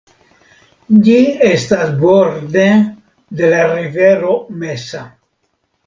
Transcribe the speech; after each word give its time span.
Ĝi 1.07 1.17
estas 1.49 1.93
borde 2.01 2.65
de 3.43 3.53
la 3.55 3.63
rivero 3.77 4.35
Mesa. 4.65 5.09